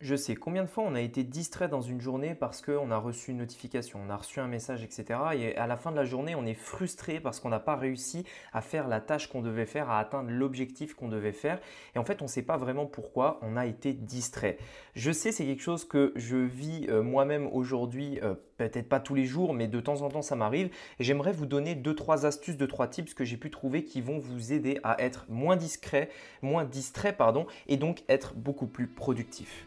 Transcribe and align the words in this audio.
Je 0.00 0.14
sais 0.14 0.36
combien 0.36 0.62
de 0.62 0.68
fois 0.68 0.84
on 0.86 0.94
a 0.94 1.00
été 1.00 1.24
distrait 1.24 1.66
dans 1.66 1.80
une 1.80 2.00
journée 2.00 2.36
parce 2.36 2.62
qu'on 2.62 2.92
a 2.92 2.98
reçu 2.98 3.32
une 3.32 3.38
notification, 3.38 3.98
on 4.06 4.10
a 4.10 4.16
reçu 4.16 4.38
un 4.38 4.46
message, 4.46 4.84
etc. 4.84 5.18
Et 5.34 5.56
à 5.56 5.66
la 5.66 5.76
fin 5.76 5.90
de 5.90 5.96
la 5.96 6.04
journée, 6.04 6.36
on 6.36 6.46
est 6.46 6.54
frustré 6.54 7.18
parce 7.18 7.40
qu'on 7.40 7.48
n'a 7.48 7.58
pas 7.58 7.74
réussi 7.74 8.24
à 8.52 8.60
faire 8.60 8.86
la 8.86 9.00
tâche 9.00 9.26
qu'on 9.26 9.42
devait 9.42 9.66
faire, 9.66 9.90
à 9.90 9.98
atteindre 9.98 10.30
l'objectif 10.30 10.94
qu'on 10.94 11.08
devait 11.08 11.32
faire. 11.32 11.58
Et 11.96 11.98
en 11.98 12.04
fait, 12.04 12.22
on 12.22 12.26
ne 12.26 12.30
sait 12.30 12.42
pas 12.42 12.56
vraiment 12.56 12.86
pourquoi 12.86 13.40
on 13.42 13.56
a 13.56 13.66
été 13.66 13.92
distrait. 13.92 14.58
Je 14.94 15.10
sais, 15.10 15.32
c'est 15.32 15.44
quelque 15.44 15.64
chose 15.64 15.84
que 15.84 16.12
je 16.14 16.36
vis 16.36 16.86
euh, 16.88 17.02
moi-même 17.02 17.48
aujourd'hui, 17.48 18.20
euh, 18.22 18.34
peut-être 18.56 18.88
pas 18.88 19.00
tous 19.00 19.16
les 19.16 19.24
jours, 19.24 19.52
mais 19.52 19.66
de 19.66 19.80
temps 19.80 20.02
en 20.02 20.10
temps, 20.10 20.22
ça 20.22 20.36
m'arrive. 20.36 20.68
Et 21.00 21.04
j'aimerais 21.04 21.32
vous 21.32 21.46
donner 21.46 21.74
deux, 21.74 21.96
trois 21.96 22.24
astuces, 22.24 22.56
deux, 22.56 22.68
trois 22.68 22.86
tips 22.86 23.14
que 23.14 23.24
j'ai 23.24 23.36
pu 23.36 23.50
trouver 23.50 23.84
qui 23.84 24.00
vont 24.00 24.18
vous 24.18 24.52
aider 24.52 24.78
à 24.84 25.02
être 25.02 25.26
moins 25.28 25.56
discret, 25.56 26.08
moins 26.40 26.64
distrait, 26.64 27.12
pardon, 27.12 27.48
et 27.66 27.76
donc 27.76 28.04
être 28.08 28.34
beaucoup 28.34 28.68
plus 28.68 28.86
productif. 28.86 29.66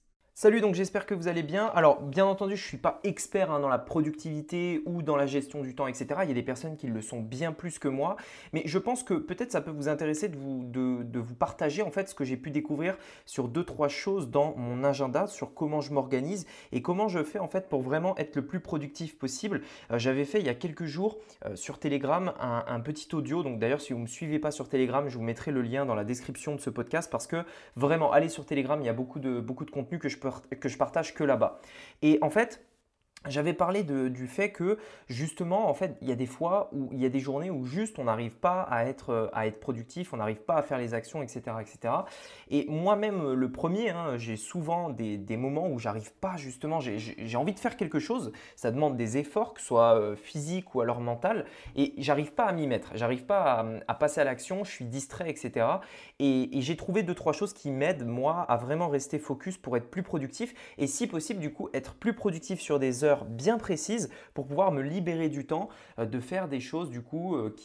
Salut, 0.33 0.61
donc 0.61 0.75
j'espère 0.75 1.05
que 1.05 1.13
vous 1.13 1.27
allez 1.27 1.43
bien. 1.43 1.65
Alors, 1.75 2.01
bien 2.01 2.25
entendu, 2.25 2.55
je 2.55 2.63
ne 2.63 2.67
suis 2.67 2.77
pas 2.77 3.01
expert 3.03 3.51
hein, 3.51 3.59
dans 3.59 3.67
la 3.67 3.77
productivité 3.77 4.81
ou 4.85 5.01
dans 5.01 5.17
la 5.17 5.25
gestion 5.25 5.61
du 5.61 5.75
temps, 5.75 5.87
etc. 5.87 6.07
Il 6.23 6.29
y 6.29 6.31
a 6.31 6.33
des 6.33 6.41
personnes 6.41 6.77
qui 6.77 6.87
le 6.87 7.01
sont 7.01 7.19
bien 7.19 7.51
plus 7.51 7.79
que 7.79 7.89
moi. 7.89 8.15
Mais 8.53 8.63
je 8.65 8.79
pense 8.79 9.03
que 9.03 9.13
peut-être 9.13 9.51
ça 9.51 9.59
peut 9.59 9.71
vous 9.71 9.89
intéresser 9.89 10.29
de 10.29 10.37
vous, 10.37 10.63
de, 10.63 11.19
vous 11.19 11.35
partager 11.35 11.81
en 11.81 11.91
fait 11.91 12.07
ce 12.07 12.15
que 12.15 12.23
j'ai 12.23 12.37
pu 12.37 12.49
découvrir 12.49 12.97
sur 13.25 13.49
deux, 13.49 13.65
trois 13.65 13.89
choses 13.89 14.31
dans 14.31 14.55
mon 14.55 14.85
agenda, 14.85 15.27
sur 15.27 15.53
comment 15.53 15.81
je 15.81 15.93
m'organise 15.93 16.47
et 16.71 16.81
comment 16.81 17.09
je 17.09 17.23
fais 17.23 17.39
en 17.39 17.49
fait 17.49 17.67
pour 17.67 17.81
vraiment 17.81 18.17
être 18.17 18.37
le 18.37 18.45
plus 18.45 18.61
productif 18.61 19.19
possible. 19.19 19.61
Euh, 19.91 19.99
j'avais 19.99 20.25
fait 20.25 20.39
il 20.39 20.45
y 20.45 20.49
a 20.49 20.55
quelques 20.55 20.85
jours 20.85 21.17
euh, 21.45 21.57
sur 21.57 21.77
Telegram 21.77 22.33
un, 22.39 22.79
petit 22.79 23.13
audio. 23.13 23.43
Donc 23.43 23.59
d'ailleurs, 23.59 23.81
si 23.81 23.91
vous 23.91 23.99
ne 23.99 24.03
me 24.05 24.09
suivez 24.09 24.39
pas 24.39 24.51
sur 24.51 24.69
Telegram, 24.69 25.07
je 25.09 25.17
vous 25.17 25.23
mettrai 25.23 25.51
le 25.51 25.61
lien 25.61 25.85
dans 25.85 25.95
la 25.95 26.05
description 26.05 26.55
de 26.55 26.61
ce 26.61 26.69
podcast 26.69 27.11
parce 27.11 27.27
que 27.27 27.43
vraiment, 27.75 28.13
allez 28.13 28.29
sur 28.29 28.45
Telegram, 28.45 28.79
il 28.81 28.85
y 28.85 28.89
a 28.89 28.93
beaucoup 28.93 29.19
de, 29.19 29.41
beaucoup 29.41 29.65
de 29.65 29.71
contenu 29.71 29.99
que 29.99 30.07
je 30.07 30.20
que 30.59 30.69
je 30.69 30.77
partage 30.77 31.13
que 31.13 31.23
là-bas. 31.23 31.59
Et 32.01 32.19
en 32.21 32.29
fait, 32.29 32.63
j'avais 33.27 33.53
parlé 33.53 33.83
du 33.83 34.27
fait 34.27 34.51
que 34.51 34.79
justement, 35.07 35.69
en 35.69 35.75
fait, 35.75 35.95
il 36.01 36.09
y 36.09 36.11
a 36.11 36.15
des 36.15 36.25
fois 36.25 36.69
où 36.71 36.89
il 36.91 36.99
y 36.99 37.05
a 37.05 37.09
des 37.09 37.19
journées 37.19 37.51
où 37.51 37.65
juste 37.65 37.99
on 37.99 38.05
n'arrive 38.05 38.31
pas 38.31 38.61
à 38.63 38.85
être, 38.85 39.11
euh, 39.11 39.27
à 39.33 39.45
être 39.45 39.59
productif, 39.59 40.11
on 40.13 40.17
n'arrive 40.17 40.41
pas 40.41 40.55
à 40.55 40.63
faire 40.63 40.79
les 40.79 40.95
actions, 40.95 41.21
etc. 41.21 41.41
etc. 41.61 41.93
Et 42.49 42.65
moi-même, 42.67 43.33
le 43.33 43.51
premier, 43.51 43.91
hein, 43.91 44.17
j'ai 44.17 44.37
souvent 44.37 44.89
des, 44.89 45.19
moments 45.37 45.67
où 45.69 45.79
j'arrive 45.79 46.13
pas 46.13 46.35
justement, 46.37 46.79
j'ai 46.79 47.37
envie 47.37 47.53
de 47.53 47.59
faire 47.59 47.77
quelque 47.77 47.99
chose, 47.99 48.31
ça 48.55 48.71
demande 48.71 48.97
des 48.97 49.17
efforts, 49.17 49.53
que 49.53 49.61
ce 49.61 49.67
soit 49.67 49.97
euh, 49.97 50.15
physique 50.15 50.75
ou 50.75 50.81
alors 50.81 50.99
mental, 50.99 51.45
et 51.75 51.93
j'arrive 51.97 52.33
pas 52.33 52.45
à 52.45 52.51
m'y 52.51 52.67
mettre, 52.67 52.91
j'arrive 52.95 53.25
pas 53.25 53.65
à, 53.87 53.93
passer 53.93 54.19
à 54.21 54.23
l'action, 54.23 54.63
je 54.63 54.71
suis 54.71 54.85
distrait, 54.85 55.29
etc. 55.29 55.65
Et, 56.19 56.57
et 56.57 56.61
j'ai 56.61 56.75
trouvé 56.75 57.03
deux, 57.03 57.15
trois 57.15 57.33
choses 57.33 57.53
qui 57.53 57.71
m'aident, 57.71 58.05
moi, 58.05 58.45
à 58.49 58.57
vraiment 58.57 58.89
rester 58.89 59.19
focus 59.19 59.57
pour 59.57 59.77
être 59.77 59.89
plus 59.89 60.03
productif, 60.03 60.53
et 60.77 60.87
si 60.87 61.07
possible, 61.07 61.39
du 61.39 61.53
coup, 61.53 61.69
être 61.73 61.93
plus 61.95 62.13
productif 62.13 62.59
sur 62.59 62.79
des 62.79 63.03
heures 63.03 63.10
bien 63.25 63.57
précises 63.57 64.09
pour 64.33 64.45
pouvoir 64.47 64.71
me 64.71 64.81
libérer 64.81 65.29
du 65.29 65.45
temps 65.45 65.69
euh, 65.99 66.05
de 66.05 66.19
faire 66.19 66.47
des 66.47 66.59
choses 66.59 66.89
du 66.89 67.01
coup 67.01 67.35
euh, 67.35 67.55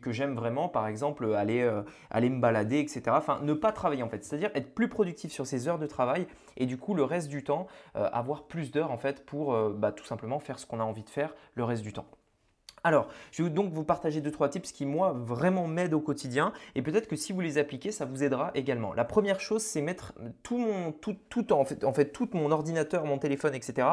que 0.00 0.12
j'aime 0.12 0.34
vraiment, 0.34 0.68
par 0.68 0.86
exemple 0.86 1.34
aller, 1.34 1.62
euh, 1.62 1.82
aller 2.10 2.30
me 2.30 2.40
balader, 2.40 2.78
etc. 2.78 3.02
Enfin, 3.08 3.40
ne 3.42 3.52
pas 3.52 3.72
travailler 3.72 4.02
en 4.02 4.08
fait, 4.08 4.24
c'est-à-dire 4.24 4.50
être 4.54 4.74
plus 4.74 4.88
productif 4.88 5.32
sur 5.32 5.46
ces 5.46 5.68
heures 5.68 5.78
de 5.78 5.86
travail 5.86 6.26
et 6.56 6.66
du 6.66 6.76
coup 6.76 6.94
le 6.94 7.04
reste 7.04 7.28
du 7.28 7.44
temps 7.44 7.66
avoir 7.94 8.44
plus 8.44 8.70
d'heures 8.70 8.90
en 8.90 8.98
fait 8.98 9.24
pour 9.24 9.56
bah, 9.70 9.92
tout 9.92 10.04
simplement 10.04 10.38
faire 10.38 10.58
ce 10.58 10.66
qu'on 10.66 10.80
a 10.80 10.84
envie 10.84 11.04
de 11.04 11.10
faire 11.10 11.34
le 11.54 11.64
reste 11.64 11.82
du 11.82 11.92
temps. 11.92 12.06
Alors, 12.84 13.08
je 13.32 13.42
vais 13.42 13.48
donc 13.48 13.72
vous 13.72 13.82
partager 13.82 14.20
deux 14.20 14.30
trois 14.30 14.50
tips 14.50 14.70
qui 14.70 14.84
moi 14.84 15.14
vraiment 15.16 15.66
m'aident 15.66 15.94
au 15.94 16.00
quotidien 16.00 16.52
et 16.74 16.82
peut-être 16.82 17.08
que 17.08 17.16
si 17.16 17.32
vous 17.32 17.40
les 17.40 17.56
appliquez, 17.56 17.90
ça 17.90 18.04
vous 18.04 18.22
aidera 18.22 18.50
également. 18.54 18.92
La 18.92 19.06
première 19.06 19.40
chose, 19.40 19.62
c'est 19.62 19.80
mettre 19.80 20.12
tout 20.42 20.58
mon 20.58 20.92
tout, 20.92 21.16
tout 21.30 21.54
en 21.54 21.64
fait 21.64 21.82
en 21.82 21.94
fait 21.94 22.12
tout 22.12 22.28
mon 22.34 22.52
ordinateur, 22.52 23.06
mon 23.06 23.16
téléphone, 23.16 23.54
etc. 23.54 23.88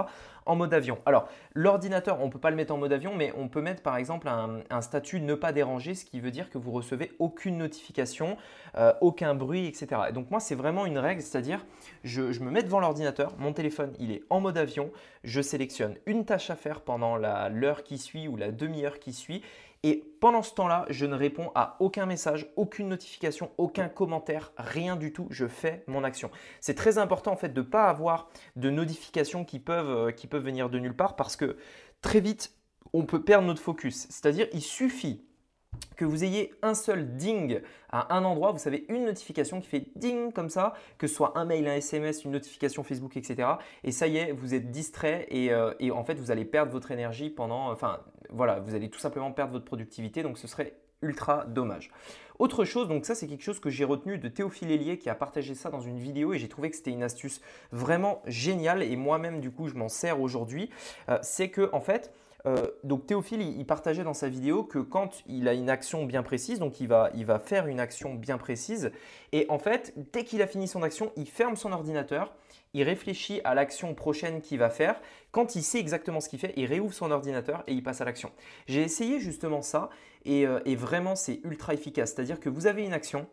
en 0.46 0.56
mode 0.56 0.74
avion. 0.74 0.98
Alors, 1.06 1.28
l'ordinateur, 1.54 2.20
on 2.22 2.26
ne 2.26 2.32
peut 2.32 2.40
pas 2.40 2.50
le 2.50 2.56
mettre 2.56 2.74
en 2.74 2.78
mode 2.78 2.92
avion, 2.92 3.16
mais 3.16 3.32
on 3.38 3.48
peut 3.48 3.62
mettre 3.62 3.82
par 3.82 3.98
exemple 3.98 4.28
un, 4.28 4.82
statut 4.82 5.22
ne 5.22 5.36
pas 5.36 5.52
déranger, 5.52 5.96
ce 5.96 6.06
qui 6.06 6.20
veut 6.20 6.32
dire 6.32 6.50
que 6.50 6.58
vous 6.58 6.72
recevez 6.72 7.12
aucune 7.20 7.58
notification, 7.58 8.38
euh, 8.78 8.94
aucun 9.02 9.36
bruit, 9.36 9.68
etc. 9.68 10.02
Et 10.10 10.12
donc 10.14 10.32
moi, 10.32 10.40
c'est 10.40 10.56
vraiment 10.56 10.86
une 10.86 10.98
règle, 10.98 11.22
c'est-à-dire 11.22 11.66
je, 12.04 12.32
je 12.32 12.42
me 12.42 12.52
mets 12.52 12.64
devant 12.64 12.80
l'ordinateur, 12.80 13.36
mon 13.38 13.54
téléphone, 13.54 13.94
il 14.00 14.12
est 14.12 14.24
en 14.30 14.40
mode 14.40 14.58
avion, 14.58 14.92
je 15.24 15.42
sélectionne 15.42 15.96
une 16.06 16.26
tâche 16.26 16.50
à 16.50 16.56
faire 16.56 16.82
pendant 16.82 17.16
l'heure 17.16 17.84
qui 17.84 17.98
suit 17.98 18.28
ou 18.28 18.36
la 18.36 18.52
demi 18.52 18.82
qui 19.00 19.14
suit. 19.14 19.44
Et 19.84 20.04
pendant 20.20 20.44
ce 20.44 20.54
temps-là, 20.54 20.86
je 20.90 21.08
ne 21.08 21.16
réponds 21.16 21.52
à 21.56 21.78
aucun 21.80 22.06
message, 22.06 22.52
aucune 22.56 22.88
notification, 22.90 23.52
aucun 23.58 23.90
commentaire, 23.90 24.52
rien 24.58 24.96
du 24.96 25.12
tout. 25.12 25.28
Je 25.32 25.48
fais 25.48 25.84
mon 25.88 26.04
action. 26.04 26.30
C'est 26.60 26.76
très 26.76 27.00
important 27.00 27.32
en 27.32 27.36
fait 27.36 27.50
de 27.50 27.62
ne 27.62 27.66
pas 27.66 27.86
avoir 27.86 28.30
de 28.56 28.70
notifications 28.70 29.44
qui 29.44 29.60
peuvent, 29.60 29.90
euh, 29.90 30.12
qui 30.12 30.28
peuvent 30.28 30.44
venir 30.44 30.70
de 30.70 30.78
nulle 30.78 30.96
part 30.96 31.16
parce 31.16 31.36
que 31.36 31.58
très 32.02 32.20
vite, 32.20 32.56
on 32.94 33.06
peut 33.06 33.24
perdre 33.24 33.48
notre 33.48 33.62
focus. 33.62 34.08
C'est-à-dire, 34.10 34.48
il 34.54 34.62
suffit 34.62 35.26
que 35.96 36.06
vous 36.06 36.24
ayez 36.24 36.54
un 36.62 36.74
seul 36.74 37.16
ding 37.16 37.62
à 37.90 38.16
un 38.16 38.24
endroit, 38.24 38.52
vous 38.52 38.58
savez, 38.58 38.86
une 38.90 39.06
notification 39.06 39.62
qui 39.62 39.68
fait 39.68 39.88
ding 39.96 40.32
comme 40.32 40.50
ça, 40.50 40.74
que 40.98 41.08
ce 41.08 41.16
soit 41.16 41.38
un 41.38 41.46
mail, 41.46 41.68
un 41.68 41.76
SMS, 41.76 42.26
une 42.26 42.32
notification 42.32 42.84
Facebook, 42.84 43.18
etc. 43.18 43.50
Et 43.84 43.92
ça 43.92 44.08
y 44.08 44.18
est, 44.18 44.32
vous 44.32 44.54
êtes 44.54 44.72
distrait 44.72 45.28
et, 45.30 45.52
euh, 45.52 45.74
et 45.80 45.92
en 45.92 46.04
fait, 46.04 46.16
vous 46.16 46.32
allez 46.32 46.46
perdre 46.46 46.72
votre 46.72 46.92
énergie 46.92 47.30
pendant, 47.30 47.72
enfin, 47.72 48.00
voilà, 48.32 48.60
vous 48.60 48.76
allez 48.76 48.90
tout 48.90 49.00
simplement 49.00 49.32
perdre 49.32 49.54
votre 49.54 49.66
productivité, 49.66 50.24
donc 50.24 50.38
ce 50.38 50.48
serait 50.48 50.74
ultra 51.02 51.46
dommage. 51.46 51.92
Autre 52.40 52.66
chose, 52.66 52.88
donc 52.88 53.06
ça 53.06 53.16
c'est 53.16 53.28
quelque 53.28 53.44
chose 53.44 53.60
que 53.60 53.70
j'ai 53.70 53.86
retenu 53.86 54.18
de 54.18 54.28
Théophile 54.28 54.72
Hélier 54.72 54.98
qui 54.98 55.10
a 55.10 55.16
partagé 55.16 55.54
ça 55.54 55.70
dans 55.70 55.82
une 55.82 56.00
vidéo 56.00 56.34
et 56.34 56.40
j'ai 56.40 56.50
trouvé 56.50 56.70
que 56.70 56.76
c'était 56.76 56.92
une 56.92 57.04
astuce 57.04 57.42
vraiment 57.72 58.22
géniale 58.26 58.82
et 58.82 58.96
moi-même 58.96 59.42
du 59.42 59.52
coup 59.52 59.68
je 59.68 59.76
m'en 59.76 59.90
sers 59.90 60.20
aujourd'hui, 60.20 60.70
euh, 61.10 61.20
c'est 61.22 61.50
que 61.50 61.70
en 61.74 61.82
fait 61.82 62.12
euh, 62.46 62.68
donc 62.84 63.06
Théophile, 63.06 63.42
il, 63.42 63.66
partageait 63.66 64.04
dans 64.04 64.14
sa 64.14 64.28
vidéo 64.28 64.64
que 64.64 64.80
quand 64.80 65.22
il 65.28 65.48
a 65.48 65.54
une 65.54 65.70
action 65.70 66.06
bien 66.06 66.24
précise, 66.24 66.60
donc 66.60 66.80
il 66.80 66.88
va, 66.88 67.12
il 67.14 67.26
va 67.26 67.40
faire 67.40 67.68
une 67.68 67.80
action 67.80 68.16
bien 68.16 68.38
précise, 68.38 68.92
et 69.32 69.46
en 69.50 69.60
fait, 69.60 69.94
dès 70.12 70.24
qu'il 70.24 70.42
a 70.42 70.48
fini 70.48 70.68
son 70.68 70.82
action, 70.82 71.12
il 71.16 71.28
ferme 71.28 71.56
son 71.56 71.72
ordinateur, 71.72 72.34
il 72.74 72.84
réfléchit 72.84 73.42
à 73.44 73.54
l'action 73.54 73.94
prochaine 73.94 74.42
qu'il 74.42 74.60
va 74.60 74.70
faire. 74.70 75.02
Quand 75.32 75.56
il 75.56 75.64
sait 75.64 75.80
exactement 75.80 76.20
ce 76.20 76.30
qu'il 76.30 76.40
fait, 76.40 76.54
il 76.56 76.66
réouvre 76.66 76.94
son 76.94 77.12
ordinateur 77.12 77.64
et 77.68 77.74
il 77.74 77.84
passe 77.84 78.02
à 78.02 78.06
l'action. 78.06 78.32
J'ai 78.68 78.82
essayé 78.82 79.20
justement 79.20 79.62
ça 79.62 79.90
et, 80.26 80.46
euh, 80.46 80.60
et 80.66 80.76
vraiment 80.76 81.16
c'est 81.16 81.42
ultra 81.44 81.74
efficace. 81.74 82.14
C'est-à-dire 82.14 82.40
que 82.40 82.50
vous 82.50 82.68
avez 82.68 82.84
une 82.86 82.94
action, 82.94 83.28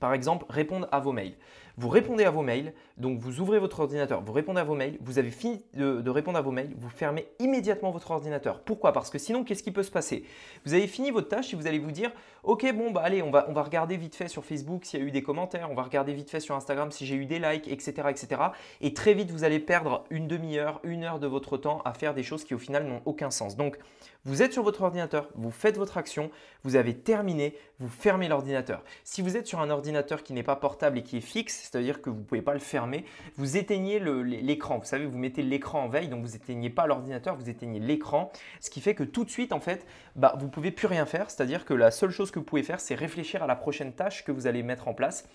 par 0.00 0.14
exemple, 0.14 0.46
répondre 0.48 0.88
à 0.92 1.00
vos 1.00 1.12
mails. 1.12 1.36
Vous 1.78 1.90
répondez 1.90 2.24
à 2.24 2.30
vos 2.30 2.40
mails, 2.40 2.72
donc 2.96 3.18
vous 3.18 3.40
ouvrez 3.40 3.58
votre 3.58 3.80
ordinateur, 3.80 4.22
vous 4.22 4.32
répondez 4.32 4.60
à 4.60 4.64
vos 4.64 4.74
mails, 4.74 4.96
vous 5.02 5.18
avez 5.18 5.30
fini 5.30 5.62
de, 5.74 6.08
répondre 6.08 6.38
à 6.38 6.40
vos 6.40 6.50
mails, 6.50 6.74
vous 6.78 6.88
fermez 6.88 7.28
immédiatement 7.38 7.90
votre 7.90 8.12
ordinateur. 8.12 8.60
Pourquoi? 8.60 8.94
Parce 8.94 9.10
que 9.10 9.18
sinon, 9.18 9.44
qu'est-ce 9.44 9.62
qui 9.62 9.70
peut 9.70 9.82
se 9.82 9.90
passer? 9.90 10.24
Vous 10.64 10.72
avez 10.72 10.86
fini 10.86 11.10
votre 11.10 11.28
tâche 11.28 11.52
et 11.52 11.56
vous 11.56 11.66
allez 11.66 11.78
vous 11.78 11.90
dire, 11.90 12.12
ok, 12.46 12.72
bon, 12.74 12.92
bah 12.92 13.02
allez, 13.04 13.22
on 13.22 13.30
va, 13.30 13.44
regarder 13.62 13.96
vite 13.96 14.14
fait 14.14 14.28
sur 14.28 14.44
Facebook 14.44 14.84
s'il 14.84 15.00
y 15.00 15.02
a 15.02 15.06
eu 15.06 15.10
des 15.10 15.22
commentaires, 15.22 15.68
on 15.70 15.74
va 15.74 15.82
regarder 15.82 16.14
vite 16.14 16.30
fait 16.30 16.40
sur 16.40 16.54
Instagram 16.54 16.92
si 16.92 17.04
j'ai 17.04 17.16
eu 17.16 17.26
des 17.26 17.40
likes, 17.40 17.68
etc., 17.68 18.08
etc. 18.08 18.40
Et 18.80 18.94
très 18.94 19.14
vite, 19.14 19.30
vous 19.32 19.44
allez 19.44 19.58
perdre 19.58 20.04
une 20.10 20.28
demi-heure, 20.28 20.80
une 20.84 21.02
heure 21.02 21.18
de 21.18 21.26
votre 21.26 21.58
temps 21.58 21.82
à 21.84 21.92
faire 21.92 22.14
des 22.14 22.22
choses 22.22 22.44
qui 22.44 22.54
au 22.54 22.58
final 22.58 22.86
n'ont 22.86 23.02
aucun 23.04 23.30
sens. 23.30 23.56
Donc, 23.56 23.78
vous 24.26 24.42
êtes 24.42 24.52
sur 24.52 24.64
votre 24.64 24.82
ordinateur, 24.82 25.28
vous 25.36 25.52
faites 25.52 25.76
votre 25.76 25.98
action, 25.98 26.32
vous 26.64 26.74
avez 26.74 26.96
terminé, 26.96 27.54
vous 27.78 27.88
fermez 27.88 28.26
l'ordinateur. 28.26 28.82
Si 29.04 29.22
vous 29.22 29.36
êtes 29.36 29.46
sur 29.46 29.60
un 29.60 29.70
ordinateur 29.70 30.24
qui 30.24 30.32
n'est 30.32 30.42
pas 30.42 30.56
portable 30.56 30.98
et 30.98 31.04
qui 31.04 31.18
est 31.18 31.20
fixe, 31.20 31.70
c'est-à-dire 31.70 32.02
que 32.02 32.10
vous 32.10 32.18
ne 32.18 32.24
pouvez 32.24 32.42
pas 32.42 32.52
le 32.52 32.58
fermer, 32.58 33.04
vous 33.36 33.56
éteignez 33.56 34.00
l'écran. 34.00 34.78
Vous 34.78 34.84
savez, 34.84 35.06
vous 35.06 35.16
mettez 35.16 35.42
l'écran 35.42 35.84
en 35.84 35.88
veille, 35.88 36.08
donc 36.08 36.22
vous 36.22 36.34
éteignez 36.34 36.70
pas 36.70 36.88
l'ordinateur, 36.88 37.36
vous 37.36 37.48
éteignez 37.48 37.78
l'écran, 37.78 38.32
ce 38.60 38.68
qui 38.68 38.80
fait 38.80 38.96
que 38.96 39.04
tout 39.04 39.24
de 39.24 39.30
suite, 39.30 39.52
en 39.52 39.60
fait, 39.60 39.86
bah, 40.16 40.34
vous 40.40 40.48
pouvez 40.48 40.72
plus 40.72 40.88
rien 40.88 41.06
faire. 41.06 41.30
C'est-à-dire 41.30 41.64
que 41.64 41.74
la 41.74 41.92
seule 41.92 42.10
chose 42.10 42.32
que 42.32 42.35
vous 42.38 42.44
pouvez 42.44 42.62
faire, 42.62 42.80
c'est 42.80 42.94
réfléchir 42.94 43.42
à 43.42 43.46
la 43.46 43.56
prochaine 43.56 43.92
tâche 43.92 44.24
que 44.24 44.32
vous 44.32 44.46
allez 44.46 44.62
mettre 44.62 44.88
en 44.88 44.94
place, 44.94 45.28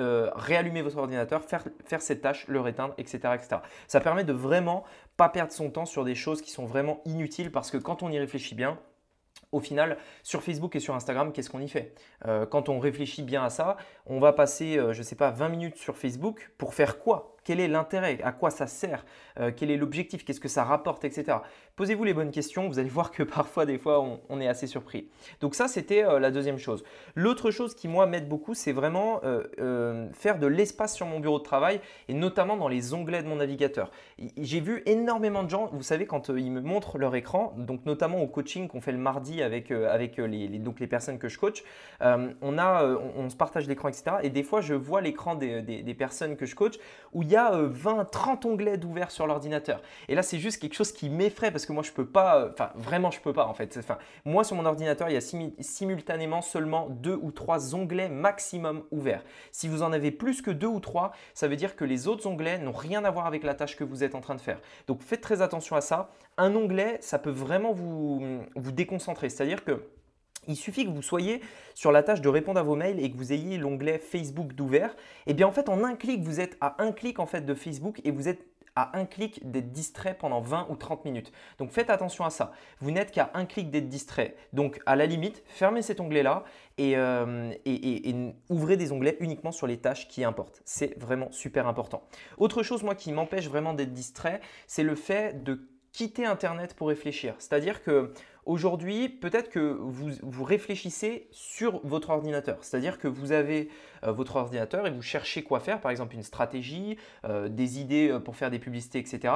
euh, 0.00 0.30
réallumer 0.34 0.82
votre 0.82 0.98
ordinateur, 0.98 1.42
faire, 1.44 1.64
faire 1.84 2.02
cette 2.02 2.22
tâche, 2.22 2.46
le 2.48 2.60
réteindre, 2.60 2.94
etc., 2.98 3.18
etc. 3.34 3.56
Ça 3.88 4.00
permet 4.00 4.24
de 4.24 4.32
vraiment 4.32 4.84
pas 5.16 5.28
perdre 5.28 5.52
son 5.52 5.70
temps 5.70 5.86
sur 5.86 6.04
des 6.04 6.14
choses 6.14 6.42
qui 6.42 6.50
sont 6.50 6.66
vraiment 6.66 7.00
inutiles 7.04 7.50
parce 7.50 7.70
que 7.70 7.76
quand 7.76 8.02
on 8.02 8.10
y 8.10 8.18
réfléchit 8.18 8.54
bien, 8.54 8.78
au 9.52 9.60
final, 9.60 9.96
sur 10.22 10.42
Facebook 10.42 10.74
et 10.76 10.80
sur 10.80 10.94
Instagram, 10.94 11.32
qu'est-ce 11.32 11.50
qu'on 11.50 11.60
y 11.60 11.68
fait? 11.68 11.94
Euh, 12.26 12.46
Quand 12.46 12.68
on 12.68 12.78
réfléchit 12.78 13.22
bien 13.22 13.44
à 13.44 13.50
ça, 13.50 13.76
on 14.06 14.18
va 14.18 14.32
passer, 14.32 14.76
euh, 14.76 14.92
je 14.92 15.02
sais 15.02 15.16
pas, 15.16 15.30
20 15.30 15.48
minutes 15.48 15.76
sur 15.76 15.96
Facebook 15.96 16.50
pour 16.58 16.74
faire 16.74 16.98
quoi? 16.98 17.35
Quel 17.46 17.60
est 17.60 17.68
l'intérêt 17.68 18.18
À 18.24 18.32
quoi 18.32 18.50
ça 18.50 18.66
sert 18.66 19.04
euh, 19.38 19.52
Quel 19.56 19.70
est 19.70 19.76
l'objectif 19.76 20.24
Qu'est-ce 20.24 20.40
que 20.40 20.48
ça 20.48 20.64
rapporte 20.64 21.04
Etc. 21.04 21.38
Posez-vous 21.76 22.02
les 22.02 22.12
bonnes 22.12 22.32
questions. 22.32 22.66
Vous 22.66 22.80
allez 22.80 22.88
voir 22.88 23.12
que 23.12 23.22
parfois, 23.22 23.66
des 23.66 23.78
fois, 23.78 24.04
on, 24.28 24.40
est 24.40 24.48
assez 24.48 24.66
surpris. 24.66 25.08
Donc 25.40 25.54
ça, 25.54 25.68
c'était 25.68 26.04
euh, 26.04 26.18
la 26.18 26.32
deuxième 26.32 26.58
chose. 26.58 26.82
L'autre 27.14 27.52
chose 27.52 27.76
qui, 27.76 27.86
moi, 27.86 28.06
m'aide 28.06 28.28
beaucoup, 28.28 28.54
c'est 28.54 28.72
vraiment 28.72 29.20
euh, 29.22 30.08
faire 30.12 30.40
de 30.40 30.48
l'espace 30.48 30.96
sur 30.96 31.06
mon 31.06 31.20
bureau 31.20 31.38
de 31.38 31.44
travail 31.44 31.80
et 32.08 32.14
notamment 32.14 32.56
dans 32.56 32.66
les 32.66 32.94
onglets 32.94 33.22
de 33.22 33.28
mon 33.28 33.36
navigateur. 33.36 33.92
J'ai 34.36 34.58
vu 34.58 34.82
énormément 34.84 35.44
de 35.44 35.50
gens, 35.50 35.70
vous 35.72 35.84
savez, 35.84 36.06
quand 36.06 36.30
ils 36.30 36.50
me 36.50 36.60
montrent 36.60 36.98
leur 36.98 37.14
écran, 37.14 37.54
donc 37.56 37.86
notamment 37.86 38.20
au 38.22 38.26
coaching 38.26 38.66
qu'on 38.66 38.80
fait 38.80 38.90
le 38.92 38.98
mardi 38.98 39.40
avec, 39.40 39.68
les, 39.68 40.86
personnes 40.88 41.20
que 41.20 41.28
je 41.28 41.38
coach, 41.38 41.62
on, 42.00 43.30
se 43.30 43.36
partage 43.36 43.68
l'écran, 43.68 43.88
etc. 43.88 44.16
Et 44.24 44.30
des 44.30 44.42
fois, 44.42 44.60
je 44.60 44.74
vois 44.74 45.00
l'écran 45.00 45.36
des, 45.36 45.62
des, 45.62 45.94
personnes 45.94 46.36
que 46.36 46.46
je 46.46 46.56
coach 46.56 46.74
où 47.12 47.22
il 47.22 47.28
y 47.28 47.35
a 47.35 47.35
20, 47.36 48.04
30 48.06 48.44
onglets 48.44 48.78
d'ouvert 48.78 49.10
sur 49.10 49.26
l'ordinateur. 49.26 49.80
Et 50.08 50.14
là, 50.14 50.22
c'est 50.22 50.38
juste 50.38 50.60
quelque 50.60 50.74
chose 50.74 50.92
qui 50.92 51.08
m'effraie 51.08 51.50
parce 51.50 51.66
que 51.66 51.72
moi, 51.72 51.82
je 51.82 51.92
peux 51.92 52.06
pas, 52.06 52.38
euh, 52.38 52.50
enfin, 52.52 52.70
vraiment, 52.74 53.10
je 53.10 53.20
peux 53.20 53.32
pas 53.32 53.46
en 53.46 53.54
fait. 53.54 53.76
Enfin, 53.78 53.98
moi, 54.24 54.44
sur 54.44 54.56
mon 54.56 54.64
ordinateur, 54.64 55.08
il 55.08 55.14
y 55.14 55.16
a 55.16 55.20
simultanément 55.60 56.42
seulement 56.42 56.88
deux 56.90 57.18
ou 57.20 57.30
trois 57.30 57.74
onglets 57.74 58.08
maximum 58.08 58.82
ouverts. 58.90 59.22
Si 59.52 59.68
vous 59.68 59.82
en 59.82 59.92
avez 59.92 60.10
plus 60.10 60.42
que 60.42 60.50
deux 60.50 60.66
ou 60.66 60.80
trois, 60.80 61.12
ça 61.34 61.48
veut 61.48 61.56
dire 61.56 61.76
que 61.76 61.84
les 61.84 62.08
autres 62.08 62.26
onglets 62.26 62.58
n'ont 62.58 62.72
rien 62.72 63.04
à 63.04 63.10
voir 63.10 63.26
avec 63.26 63.42
la 63.42 63.54
tâche 63.54 63.76
que 63.76 63.84
vous 63.84 64.04
êtes 64.04 64.14
en 64.14 64.20
train 64.20 64.34
de 64.34 64.40
faire. 64.40 64.60
Donc, 64.86 65.02
faites 65.02 65.20
très 65.20 65.42
attention 65.42 65.76
à 65.76 65.80
ça. 65.80 66.10
Un 66.38 66.54
onglet, 66.54 66.98
ça 67.00 67.18
peut 67.18 67.30
vraiment 67.30 67.72
vous, 67.72 68.40
vous 68.54 68.72
déconcentrer. 68.72 69.28
C'est-à-dire 69.30 69.64
que 69.64 69.82
il 70.46 70.56
suffit 70.56 70.84
que 70.84 70.90
vous 70.90 71.02
soyez 71.02 71.40
sur 71.74 71.92
la 71.92 72.02
tâche 72.02 72.20
de 72.20 72.28
répondre 72.28 72.60
à 72.60 72.62
vos 72.62 72.76
mails 72.76 73.00
et 73.00 73.10
que 73.10 73.16
vous 73.16 73.32
ayez 73.32 73.58
l'onglet 73.58 73.98
Facebook 73.98 74.52
d'ouvert. 74.54 74.90
Et 75.26 75.30
eh 75.30 75.34
bien 75.34 75.46
en 75.46 75.52
fait, 75.52 75.68
en 75.68 75.84
un 75.84 75.94
clic, 75.94 76.22
vous 76.22 76.40
êtes 76.40 76.56
à 76.60 76.82
un 76.82 76.92
clic 76.92 77.18
en 77.18 77.26
fait 77.26 77.42
de 77.42 77.54
Facebook 77.54 78.00
et 78.04 78.10
vous 78.10 78.28
êtes 78.28 78.44
à 78.76 78.96
un 78.96 79.06
clic 79.06 79.50
d'être 79.50 79.72
distrait 79.72 80.14
pendant 80.14 80.40
20 80.40 80.68
ou 80.68 80.76
30 80.76 81.04
minutes. 81.06 81.32
Donc 81.58 81.70
faites 81.70 81.90
attention 81.90 82.24
à 82.24 82.30
ça. 82.30 82.52
Vous 82.78 82.90
n'êtes 82.90 83.10
qu'à 83.10 83.30
un 83.34 83.46
clic 83.46 83.70
d'être 83.70 83.88
distrait. 83.88 84.36
Donc 84.52 84.80
à 84.86 84.94
la 84.94 85.06
limite, 85.06 85.42
fermez 85.46 85.82
cet 85.82 85.98
onglet-là 85.98 86.44
et, 86.76 86.96
euh, 86.96 87.52
et, 87.64 88.14
ouvrez 88.50 88.76
des 88.76 88.92
onglets 88.92 89.16
uniquement 89.20 89.50
sur 89.50 89.66
les 89.66 89.78
tâches 89.78 90.06
qui 90.08 90.22
importent. 90.22 90.60
C'est 90.66 90.98
vraiment 91.00 91.32
super 91.32 91.66
important. 91.66 92.02
Autre 92.36 92.62
chose, 92.62 92.82
moi, 92.82 92.94
qui 92.94 93.12
m'empêche 93.12 93.48
vraiment 93.48 93.72
d'être 93.72 93.94
distrait, 93.94 94.40
c'est 94.66 94.82
le 94.82 94.94
fait 94.94 95.42
de 95.42 95.66
quitter 95.96 96.26
Internet 96.26 96.74
pour 96.74 96.88
réfléchir. 96.88 97.34
C'est-à-dire 97.38 97.82
que 97.82 98.12
Aujourd'hui, 98.44 99.08
peut-être 99.08 99.50
que 99.50 99.76
vous, 99.80 100.44
réfléchissez 100.44 101.26
sur 101.32 101.80
votre 101.82 102.10
ordinateur, 102.10 102.58
c'est-à-dire 102.60 103.00
que 103.00 103.08
vous 103.08 103.32
avez 103.32 103.68
euh, 104.04 104.12
votre 104.12 104.36
ordinateur 104.36 104.86
et 104.86 104.92
vous 104.92 105.02
cherchez 105.02 105.42
quoi 105.42 105.58
faire, 105.58 105.80
par 105.80 105.90
exemple 105.90 106.14
une 106.14 106.22
stratégie, 106.22 106.96
euh, 107.24 107.48
des 107.48 107.80
idées 107.80 108.08
euh, 108.08 108.20
pour 108.20 108.36
faire 108.36 108.52
des 108.52 108.60
publicités, 108.60 109.00
etc. 109.00 109.34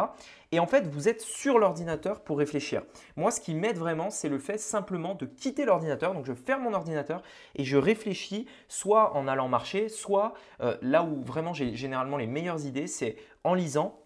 Et 0.53 0.61
en 0.61 0.69
fait, 0.69 0.87
vous 0.87 1.09
êtes 1.09 1.23
sur 1.23 1.59
l'ordinateur 1.59 2.21
pour 2.21 2.39
réfléchir. 2.39 2.83
Moi, 3.17 3.33
ce 3.33 3.41
qui 3.41 3.53
m'aide 3.53 3.79
vraiment, 3.79 4.11
c'est 4.11 4.29
le 4.29 4.39
fait 4.39 4.59
simplement 4.59 5.17
de 5.17 5.27
quitter 5.27 5.65
l'ordinateur. 5.65 6.15
Donc, 6.15 6.25
je 6.25 6.33
ferme 6.33 6.63
mon 6.63 6.75
ordinateur 6.75 7.21
et 7.57 7.65
je 7.65 7.77
réfléchis 7.77 8.47
soit 8.69 9.17
en 9.17 9.27
allant 9.27 9.49
marcher, 9.49 9.89
soit 9.89 10.35
là 10.83 11.03
où 11.03 11.21
vraiment 11.23 11.53
j'ai 11.53 11.75
généralement 11.75 12.17
les 12.17 12.29
meilleures 12.29 12.65
idées, 12.65 12.87
c'est 12.87 13.17
en 13.43 13.55
lisant 13.55 13.99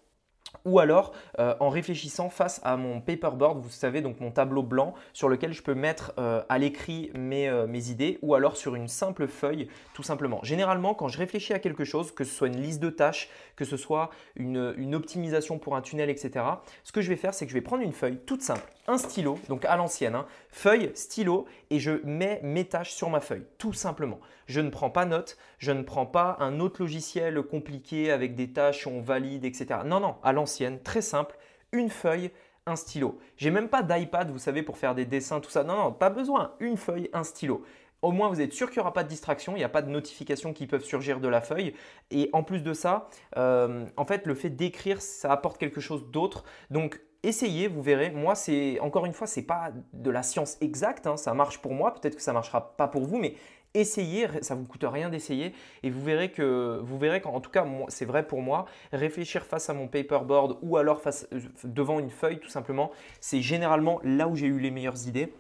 ou 0.65 0.79
alors 0.79 1.13
euh, 1.39 1.55
en 1.61 1.69
réfléchissant 1.69 2.31
face 2.31 2.61
à 2.65 2.77
mon 2.77 3.01
paperboard, 3.01 3.61
vous 3.61 3.71
savez, 3.71 4.01
donc 4.01 4.21
mon 4.21 4.31
tableau 4.31 4.63
blanc 4.63 4.95
sur 5.13 5.29
lequel 5.29 5.53
je 5.53 5.63
peux 5.63 5.75
mettre 5.75 6.13
euh, 6.19 6.43
à 6.49 6.59
l'écrit 6.59 7.11
euh, 7.15 7.67
mes, 7.67 7.91
idées, 7.91 8.19
ou 8.23 8.35
alors 8.35 8.57
sur 8.57 8.75
une 8.75 8.89
simple 8.89 9.27
feuille, 9.27 9.69
tout 9.95 10.03
simplement. 10.03 10.41
Généralement, 10.43 10.95
quand 10.95 11.09
je 11.09 11.19
réfléchis 11.19 11.53
à 11.53 11.59
quelque 11.59 11.85
chose, 11.85 12.13
que 12.13 12.25
ce 12.25 12.35
soit 12.35 12.49
une 12.49 12.61
liste 12.61 12.81
de 12.81 12.91
tâches, 12.91 13.29
que 13.57 13.65
ce 13.65 13.77
soit 13.77 14.11
une, 14.37 14.95
optimisation 14.95 15.59
pour 15.59 15.77
un 15.77 15.81
tunnel, 15.81 16.11
etc., 16.11 16.45
ce 16.85 16.93
que 16.93 17.01
je 17.01 17.09
vais 17.09 17.17
faire, 17.17 17.35
c'est 17.35 17.47
que 17.47 17.51
je 17.51 17.57
vais 17.57 17.63
prendre 17.63 17.83
une 17.83 17.93
feuille 17.93 18.19
toute 18.27 18.43
simple, 18.43 18.73
un 18.87 18.99
stylo, 18.99 19.39
donc 19.49 19.65
à 19.65 19.77
l'ancienne, 19.77 20.15
hein, 20.15 20.27
feuille, 20.51 20.91
stylo, 20.95 21.47
et 21.71 21.79
je 21.79 21.93
mets 22.05 22.41
mes 22.43 22.67
tâches 22.67 22.93
sur 22.93 23.11
ma 23.11 23.21
feuille, 23.21 23.47
tout 23.59 23.73
simplement. 23.73 24.21
Je 24.47 24.61
ne 24.61 24.71
prends 24.71 24.91
pas 24.91 25.07
note, 25.07 25.39
je 25.59 25.73
ne 25.73 25.83
prends 25.83 26.07
pas 26.07 26.37
un 26.41 26.61
autre 26.61 26.83
logiciel 26.83 27.43
compliqué 27.43 28.11
avec 28.11 28.35
des 28.35 28.53
tâches, 28.53 28.87
on 28.87 29.01
valide, 29.01 29.45
etc. 29.45 29.81
Non, 29.85 30.01
non, 30.01 30.17
à 30.23 30.33
l'ancienne, 30.33 30.83
très 30.83 31.03
simple, 31.03 31.37
une 31.73 31.91
feuille, 31.91 32.31
un 32.67 32.77
stylo. 32.77 33.19
J'ai 33.37 33.51
même 33.51 33.69
pas 33.69 33.83
d'iPad, 33.83 34.31
vous 34.31 34.39
savez, 34.39 34.63
pour 34.63 34.79
faire 34.79 34.95
des 34.95 35.05
dessins, 35.05 35.41
tout 35.41 35.51
ça. 35.51 35.65
Non, 35.65 35.77
non, 35.77 35.93
pas 35.93 36.11
besoin. 36.11 36.55
Une 36.61 36.77
feuille, 36.77 37.11
un 37.13 37.25
stylo. 37.25 37.65
Au 38.03 38.11
moins, 38.11 38.29
vous 38.29 38.41
êtes 38.41 38.53
sûr 38.53 38.69
qu'il 38.69 38.79
n'y 38.79 38.83
aura 38.83 38.93
pas 38.93 39.03
de 39.03 39.09
distraction, 39.09 39.55
il 39.55 39.61
n'y 39.61 39.65
a 39.65 39.71
pas 39.71 39.81
de 39.81 39.89
notifications 39.89 40.53
qui 40.53 40.67
peuvent 40.67 40.85
surgir 40.85 41.21
de 41.21 41.29
la 41.29 41.41
feuille. 41.41 41.75
Et 42.11 42.29
en 42.35 42.43
plus 42.43 42.63
de 42.63 42.75
ça, 42.75 43.09
euh, 43.39 43.87
en 43.97 44.05
fait, 44.05 44.27
le 44.27 44.35
fait 44.35 44.51
d'écrire, 44.51 45.01
ça 45.01 45.33
apporte 45.33 45.57
quelque 45.57 45.81
chose 45.81 46.11
d'autre. 46.11 46.45
Donc, 46.71 47.01
essayez, 47.25 47.67
vous 47.67 47.83
verrez. 47.83 48.11
Moi, 48.11 48.35
c'est 48.35 48.79
encore 48.81 49.07
une 49.07 49.13
fois, 49.13 49.27
c'est 49.27 49.43
pas 49.43 49.73
de 49.93 50.11
la 50.11 50.23
science 50.23 50.57
exacte. 50.61 51.07
Hein. 51.07 51.17
ça 51.17 51.35
marche 51.35 51.59
pour 51.59 51.73
moi, 51.73 51.95
peut-être 51.95 52.17
que 52.17 52.23
ça 52.23 52.33
marchera 52.33 52.77
pas 52.77 52.87
pour 52.87 53.05
vous, 53.05 53.19
mais 53.19 53.35
essayez, 53.75 54.29
ça 54.43 54.55
vous 54.55 54.65
coûte 54.65 54.85
rien 54.87 55.11
d'essayer 55.11 55.53
et 55.83 55.91
vous 55.91 56.03
verrez 56.03 56.31
que 56.31 56.81
vous 56.83 56.97
verrez 56.97 57.21
qu'en 57.21 57.41
tout 57.41 57.51
cas 57.51 57.67
c'est 57.89 58.05
vrai 58.05 58.27
pour 58.27 58.41
moi, 58.41 58.67
réfléchir 58.93 59.45
face 59.45 59.69
à 59.69 59.75
mon 59.75 59.89
paperboard 59.89 60.59
ou 60.63 60.77
alors 60.77 61.01
face 61.01 61.27
euh, 61.33 61.41
devant 61.65 61.99
une 61.99 62.11
feuille 62.11 62.39
tout 62.39 62.49
simplement, 62.49 62.93
c'est 63.21 63.41
généralement 63.41 64.01
là 64.05 64.29
où 64.29 64.37
j'ai 64.37 64.47
eu 64.47 64.61
les 64.61 64.71
meilleures 64.71 65.09
idées. 65.09 65.33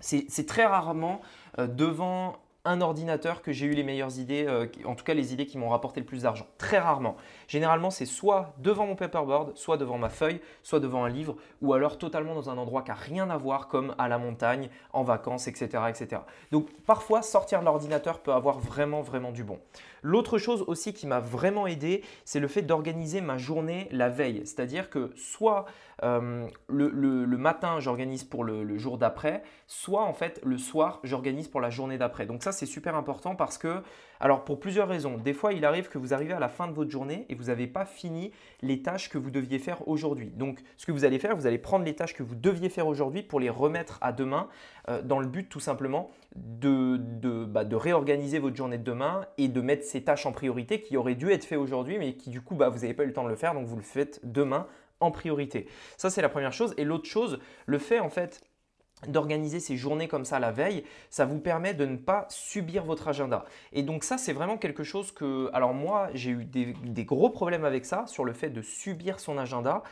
C'est 0.00 0.46
très 0.46 0.64
rarement 0.64 1.20
euh, 1.58 1.66
devant 1.66 2.36
un 2.64 2.80
ordinateur 2.80 3.42
que 3.42 3.52
j'ai 3.52 3.66
eu 3.66 3.72
les 3.72 3.82
meilleures 3.82 4.18
idées, 4.18 4.44
euh, 4.46 4.66
en 4.84 4.94
tout 4.94 5.04
cas 5.04 5.14
les 5.14 5.32
idées 5.32 5.46
qui 5.46 5.58
m'ont 5.58 5.70
rapporté 5.70 6.00
le 6.00 6.06
plus 6.06 6.22
d'argent. 6.22 6.46
Très 6.58 6.78
rarement. 6.78 7.16
Généralement, 7.48 7.90
c'est 7.90 8.06
soit 8.06 8.54
devant 8.58 8.86
mon 8.86 8.94
paperboard, 8.94 9.56
soit 9.56 9.78
devant 9.78 9.98
ma 9.98 10.10
feuille, 10.10 10.40
soit 10.62 10.80
devant 10.80 11.04
un 11.04 11.08
livre, 11.08 11.34
ou 11.62 11.72
alors 11.72 11.98
totalement 11.98 12.34
dans 12.34 12.50
un 12.50 12.58
endroit 12.58 12.82
qui 12.82 12.90
n'a 12.90 12.94
rien 12.94 13.30
à 13.30 13.36
voir, 13.36 13.66
comme 13.66 13.94
à 13.98 14.06
la 14.06 14.18
montagne, 14.18 14.68
en 14.92 15.02
vacances, 15.02 15.48
etc. 15.48 15.84
etc. 15.88 16.22
Donc 16.52 16.68
parfois, 16.86 17.22
sortir 17.22 17.62
l'ordinateur 17.62 18.20
peut 18.20 18.32
avoir 18.32 18.58
vraiment, 18.58 19.00
vraiment 19.00 19.32
du 19.32 19.42
bon. 19.42 19.58
L'autre 20.02 20.38
chose 20.38 20.62
aussi 20.66 20.92
qui 20.92 21.06
m'a 21.06 21.20
vraiment 21.20 21.66
aidé, 21.66 22.04
c'est 22.24 22.40
le 22.40 22.48
fait 22.48 22.62
d'organiser 22.62 23.20
ma 23.20 23.38
journée 23.38 23.88
la 23.90 24.08
veille. 24.08 24.42
C'est-à-dire 24.44 24.90
que 24.90 25.10
soit 25.16 25.64
euh, 26.04 26.46
le, 26.68 27.36
matin, 27.36 27.80
j'organise 27.80 28.24
pour 28.24 28.44
le, 28.44 28.78
jour 28.78 28.98
d'après, 28.98 29.42
soit 29.66 30.02
en 30.02 30.12
fait 30.12 30.40
le 30.44 30.58
soir, 30.58 31.00
j'organise 31.02 31.48
pour 31.48 31.60
la 31.60 31.70
journée 31.70 31.98
d'après. 31.98 32.26
Donc 32.26 32.42
ça, 32.42 32.52
c'est 32.52 32.66
super 32.66 32.94
important 32.94 33.34
parce 33.34 33.58
que, 33.58 33.82
alors 34.20 34.44
pour 34.44 34.60
plusieurs 34.60 34.88
raisons, 34.88 35.16
des 35.16 35.32
fois, 35.32 35.52
il 35.52 35.64
arrive 35.64 35.88
que 35.88 35.98
vous 35.98 36.14
arrivez 36.14 36.34
à 36.34 36.40
la 36.40 36.48
fin 36.48 36.68
de 36.68 36.72
votre 36.72 36.90
journée 36.90 37.26
et 37.28 37.34
vous 37.38 37.46
n'avez 37.46 37.66
pas 37.66 37.84
fini 37.84 38.32
les 38.62 38.82
tâches 38.82 39.08
que 39.08 39.18
vous 39.18 39.30
deviez 39.30 39.58
faire 39.58 39.86
aujourd'hui. 39.88 40.30
Donc 40.30 40.60
ce 40.76 40.86
que 40.86 40.92
vous 40.92 41.04
allez 41.04 41.18
faire, 41.18 41.36
vous 41.36 41.46
allez 41.46 41.58
prendre 41.58 41.84
les 41.84 41.94
tâches 41.94 42.14
que 42.14 42.22
vous 42.22 42.34
deviez 42.34 42.68
faire 42.68 42.86
aujourd'hui 42.86 43.22
pour 43.22 43.40
les 43.40 43.50
remettre 43.50 43.98
à 44.00 44.12
demain 44.12 44.48
euh, 44.88 45.02
dans 45.02 45.20
le 45.20 45.26
but 45.26 45.48
tout 45.48 45.60
simplement 45.60 46.10
bah, 46.34 47.64
de, 47.64 47.76
réorganiser 47.76 48.38
votre 48.38 48.56
journée 48.56 48.78
de 48.78 48.84
demain 48.84 49.26
et 49.38 49.48
de 49.48 49.60
mettre 49.60 49.84
ces 49.84 50.02
tâches 50.02 50.26
en 50.26 50.32
priorité 50.32 50.82
qui 50.82 50.96
auraient 50.96 51.14
dû 51.14 51.30
être 51.30 51.44
faites 51.44 51.58
aujourd'hui 51.58 51.98
mais 51.98 52.14
qui 52.14 52.30
du 52.30 52.40
coup 52.40 52.54
bah, 52.54 52.68
vous 52.68 52.80
n'avez 52.80 52.94
pas 52.94 53.04
eu 53.04 53.06
le 53.06 53.12
temps 53.12 53.24
de 53.24 53.30
le 53.30 53.36
faire 53.36 53.54
donc 53.54 53.66
vous 53.66 53.76
le 53.76 53.82
faites 53.82 54.20
demain 54.24 54.66
en 55.00 55.10
priorité. 55.10 55.68
Ça, 55.96 56.10
c'est 56.10 56.22
la 56.22 56.28
première 56.28 56.52
chose. 56.52 56.74
Et 56.76 56.84
l'autre 56.84 57.06
chose, 57.06 57.38
le 57.66 57.78
fait 57.78 58.00
en 58.00 58.10
fait 58.10 58.42
d'organiser 59.06 59.60
ces 59.60 59.76
journées 59.76 60.08
comme 60.08 60.24
ça 60.24 60.38
la 60.38 60.50
veille, 60.50 60.84
ça 61.10 61.24
vous 61.24 61.38
permet 61.38 61.74
de 61.74 61.86
ne 61.86 61.96
pas 61.96 62.26
subir 62.28 62.84
votre 62.84 63.08
agenda. 63.08 63.44
Et 63.72 63.82
donc 63.82 64.04
ça, 64.04 64.18
c'est 64.18 64.32
vraiment 64.32 64.58
quelque 64.58 64.82
chose 64.82 65.12
que... 65.12 65.50
Alors 65.52 65.74
moi, 65.74 66.08
j'ai 66.14 66.30
eu 66.30 66.44
des, 66.44 67.04
gros 67.04 67.30
problèmes 67.30 67.64
avec 67.64 67.84
ça, 67.84 68.06
sur 68.06 68.24
le 68.24 68.32
fait 68.32 68.50
de 68.50 68.62
subir 68.62 69.20
son 69.20 69.38
agenda. 69.38 69.82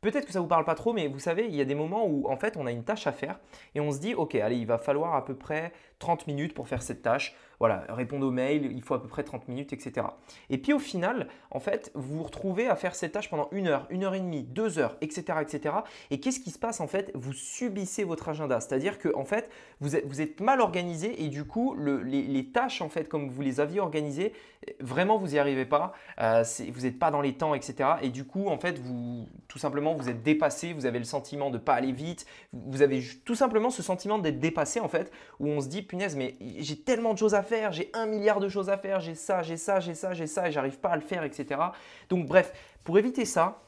Peut-être 0.00 0.26
que 0.26 0.32
ça 0.32 0.38
ne 0.38 0.42
vous 0.44 0.48
parle 0.48 0.64
pas 0.64 0.74
trop, 0.74 0.92
mais 0.92 1.08
vous 1.08 1.18
savez, 1.18 1.46
il 1.46 1.54
y 1.54 1.60
a 1.60 1.64
des 1.64 1.74
moments 1.74 2.06
où 2.06 2.28
en 2.30 2.36
fait 2.36 2.56
on 2.56 2.66
a 2.66 2.70
une 2.70 2.84
tâche 2.84 3.06
à 3.06 3.12
faire 3.12 3.40
et 3.74 3.80
on 3.80 3.90
se 3.90 3.98
dit, 3.98 4.14
ok, 4.14 4.36
allez, 4.36 4.56
il 4.56 4.66
va 4.66 4.78
falloir 4.78 5.14
à 5.14 5.24
peu 5.24 5.34
près 5.34 5.72
30 5.98 6.26
minutes 6.26 6.54
pour 6.54 6.68
faire 6.68 6.82
cette 6.82 7.02
tâche 7.02 7.34
voilà, 7.58 7.84
répondre 7.88 8.26
aux 8.26 8.30
mails, 8.30 8.70
il 8.72 8.82
faut 8.82 8.94
à 8.94 9.02
peu 9.02 9.08
près 9.08 9.22
30 9.22 9.48
minutes, 9.48 9.72
etc. 9.72 10.06
Et 10.50 10.58
puis 10.58 10.72
au 10.72 10.78
final, 10.78 11.28
en 11.50 11.60
fait, 11.60 11.90
vous 11.94 12.18
vous 12.18 12.22
retrouvez 12.22 12.68
à 12.68 12.76
faire 12.76 12.94
cette 12.94 13.12
tâche 13.12 13.30
pendant 13.30 13.48
une 13.52 13.68
heure, 13.68 13.86
une 13.90 14.04
heure 14.04 14.14
et 14.14 14.20
demie, 14.20 14.42
deux 14.42 14.78
heures, 14.78 14.96
etc. 15.00 15.38
etc. 15.40 15.76
Et 16.10 16.20
qu'est-ce 16.20 16.40
qui 16.40 16.50
se 16.50 16.58
passe 16.58 16.80
en 16.80 16.86
fait? 16.86 17.10
Vous 17.14 17.32
subissez 17.32 18.04
votre 18.04 18.28
agenda, 18.28 18.60
c'est-à-dire 18.60 18.98
que 18.98 19.14
en 19.14 19.24
fait, 19.24 19.50
vous 19.80 19.96
êtes, 19.96 20.06
vous 20.06 20.20
êtes 20.20 20.40
mal 20.40 20.60
organisé 20.60 21.22
et 21.22 21.28
du 21.28 21.44
coup, 21.44 21.76
les, 21.76 22.50
tâches 22.52 22.80
en 22.82 22.88
fait, 22.88 23.08
comme 23.08 23.28
vous 23.28 23.42
les 23.42 23.60
aviez 23.60 23.80
organisées, 23.80 24.32
vraiment 24.80 25.18
vous 25.18 25.28
n'y 25.28 25.38
arrivez 25.38 25.64
pas, 25.64 25.92
euh, 26.20 26.44
vous 26.72 26.82
n'êtes 26.82 26.98
pas 26.98 27.10
dans 27.10 27.20
les 27.20 27.34
temps, 27.34 27.54
etc. 27.54 27.90
Et 28.02 28.10
du 28.10 28.24
coup, 28.24 28.48
en 28.48 28.58
fait, 28.58 28.78
vous 28.78 29.28
tout 29.48 29.58
simplement 29.58 29.94
vous 29.94 30.08
êtes 30.08 30.22
dépassé, 30.22 30.72
vous 30.72 30.86
avez 30.86 30.98
le 30.98 31.04
sentiment 31.04 31.50
de 31.50 31.58
pas 31.58 31.74
aller 31.74 31.92
vite, 31.92 32.26
vous 32.52 32.82
avez 32.82 33.02
tout 33.24 33.34
simplement 33.34 33.70
ce 33.70 33.82
sentiment 33.82 34.18
d'être 34.18 34.40
dépassé 34.40 34.80
en 34.80 34.88
fait, 34.88 35.12
où 35.40 35.48
on 35.48 35.60
se 35.60 35.68
dit 35.68 35.82
punaise, 35.82 36.16
mais 36.16 36.36
j'ai 36.58 36.80
tellement 36.80 37.12
de 37.12 37.18
choses 37.18 37.34
à 37.34 37.42
faire, 37.42 37.72
j'ai 37.72 37.90
un 37.94 38.06
milliard 38.06 38.40
de 38.40 38.48
choses 38.48 38.70
à 38.70 38.76
faire, 38.76 39.00
j'ai 39.00 39.14
ça, 39.14 39.42
j'ai 39.42 39.56
ça, 39.56 39.80
j'ai 39.80 39.94
ça, 39.94 40.14
j'ai 40.14 40.26
ça, 40.26 40.48
et 40.48 40.52
j'arrive 40.52 40.78
pas 40.78 40.90
à 40.90 40.96
le 40.96 41.02
faire, 41.02 41.24
etc. 41.24 41.60
Donc 42.08 42.26
bref, 42.26 42.52
pour 42.84 42.98
éviter 42.98 43.24
ça, 43.24 43.62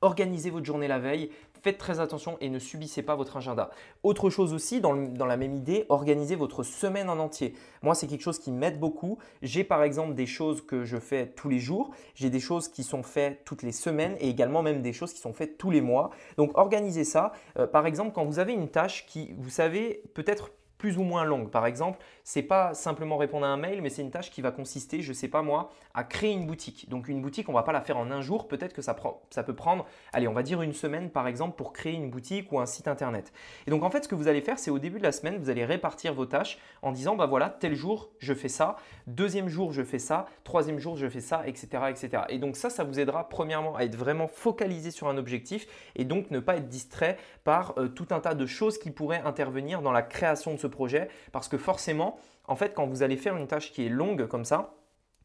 organisez 0.00 0.50
votre 0.50 0.66
journée 0.66 0.88
la 0.88 0.98
veille, 0.98 1.30
faites 1.66 1.78
très 1.78 1.98
attention 1.98 2.36
et 2.40 2.48
ne 2.48 2.60
subissez 2.60 3.02
pas 3.02 3.16
votre 3.16 3.36
agenda. 3.36 3.70
Autre 4.04 4.30
chose 4.30 4.54
aussi, 4.54 4.80
dans, 4.80 4.92
la 4.92 5.36
même 5.36 5.56
idée, 5.56 5.84
organisez 5.88 6.36
votre 6.36 6.62
semaine 6.62 7.10
en 7.10 7.18
entier. 7.18 7.54
Moi, 7.82 7.96
c'est 7.96 8.06
quelque 8.06 8.22
chose 8.22 8.38
qui 8.38 8.52
m'aide 8.52 8.78
beaucoup. 8.78 9.18
J'ai 9.42 9.64
par 9.64 9.82
exemple 9.82 10.14
des 10.14 10.26
choses 10.26 10.64
que 10.64 10.84
je 10.84 10.96
fais 10.96 11.26
tous 11.26 11.48
les 11.48 11.58
jours, 11.58 11.90
j'ai 12.14 12.30
des 12.30 12.38
choses 12.38 12.68
qui 12.68 12.84
sont 12.84 13.02
faites 13.02 13.44
toutes 13.44 13.64
les 13.64 13.72
semaines 13.72 14.16
et 14.20 14.28
également 14.28 14.62
même 14.62 14.80
des 14.80 14.92
choses 14.92 15.12
qui 15.12 15.18
sont 15.18 15.32
faites 15.32 15.58
tous 15.58 15.72
les 15.72 15.80
mois. 15.80 16.10
Donc 16.36 16.56
organisez 16.56 17.02
ça. 17.02 17.32
Euh, 17.58 17.66
par 17.66 17.86
exemple, 17.86 18.12
quand 18.14 18.24
vous 18.24 18.38
avez 18.38 18.52
une 18.52 18.68
tâche 18.68 19.04
qui, 19.06 19.34
vous 19.36 19.50
savez, 19.50 20.04
peut-être 20.14 20.52
plus 20.78 20.98
ou 20.98 21.02
moins 21.02 21.24
longue. 21.24 21.50
Par 21.50 21.66
exemple, 21.66 21.98
c'est 22.28 22.42
pas 22.42 22.74
simplement 22.74 23.18
répondre 23.18 23.46
à 23.46 23.50
un 23.50 23.56
mail, 23.56 23.80
mais 23.80 23.88
c'est 23.88 24.02
une 24.02 24.10
tâche 24.10 24.32
qui 24.32 24.40
va 24.40 24.50
consister, 24.50 25.00
je 25.00 25.12
sais 25.12 25.28
pas 25.28 25.42
moi, 25.42 25.70
à 25.94 26.02
créer 26.02 26.32
une 26.32 26.44
boutique. 26.44 26.88
Donc 26.88 27.06
une 27.06 27.22
boutique, 27.22 27.48
on 27.48 27.52
va 27.52 27.62
pas 27.62 27.70
la 27.70 27.80
faire 27.80 27.98
en 27.98 28.10
un 28.10 28.20
jour. 28.20 28.48
Peut-être 28.48 28.72
que 28.72 28.82
ça, 28.82 28.94
prend, 28.94 29.22
ça 29.30 29.44
peut 29.44 29.54
prendre, 29.54 29.86
allez, 30.12 30.26
on 30.26 30.32
va 30.32 30.42
dire 30.42 30.60
une 30.60 30.72
semaine 30.72 31.10
par 31.10 31.28
exemple 31.28 31.54
pour 31.54 31.72
créer 31.72 31.92
une 31.92 32.10
boutique 32.10 32.50
ou 32.50 32.58
un 32.58 32.66
site 32.66 32.88
internet. 32.88 33.32
Et 33.68 33.70
donc 33.70 33.84
en 33.84 33.90
fait, 33.90 34.02
ce 34.02 34.08
que 34.08 34.16
vous 34.16 34.26
allez 34.26 34.40
faire, 34.40 34.58
c'est 34.58 34.72
au 34.72 34.80
début 34.80 34.98
de 34.98 35.04
la 35.04 35.12
semaine, 35.12 35.38
vous 35.38 35.50
allez 35.50 35.64
répartir 35.64 36.14
vos 36.14 36.26
tâches 36.26 36.58
en 36.82 36.90
disant, 36.90 37.14
bah 37.14 37.26
voilà, 37.26 37.48
tel 37.48 37.76
jour 37.76 38.10
je 38.18 38.34
fais 38.34 38.48
ça, 38.48 38.74
deuxième 39.06 39.48
jour 39.48 39.72
je 39.72 39.84
fais 39.84 40.00
ça, 40.00 40.26
troisième 40.42 40.80
jour 40.80 40.96
je 40.96 41.08
fais 41.08 41.20
ça, 41.20 41.46
etc., 41.46 41.68
etc. 41.90 42.24
Et 42.28 42.38
donc 42.38 42.56
ça, 42.56 42.70
ça 42.70 42.82
vous 42.82 42.98
aidera 42.98 43.28
premièrement 43.28 43.76
à 43.76 43.84
être 43.84 43.94
vraiment 43.94 44.26
focalisé 44.26 44.90
sur 44.90 45.06
un 45.06 45.16
objectif 45.16 45.68
et 45.94 46.04
donc 46.04 46.32
ne 46.32 46.40
pas 46.40 46.56
être 46.56 46.68
distrait 46.68 47.18
par 47.44 47.74
euh, 47.78 47.86
tout 47.86 48.08
un 48.10 48.18
tas 48.18 48.34
de 48.34 48.46
choses 48.46 48.78
qui 48.78 48.90
pourraient 48.90 49.22
intervenir 49.24 49.80
dans 49.80 49.92
la 49.92 50.02
création 50.02 50.52
de 50.54 50.58
ce 50.58 50.66
projet 50.66 51.08
parce 51.30 51.46
que 51.46 51.56
forcément, 51.56 52.15
en 52.46 52.56
fait, 52.56 52.74
quand 52.74 52.86
vous 52.86 53.02
allez 53.02 53.16
faire 53.16 53.36
une 53.36 53.46
tâche 53.46 53.72
qui 53.72 53.86
est 53.86 53.88
longue 53.88 54.26
comme 54.26 54.44
ça, 54.44 54.74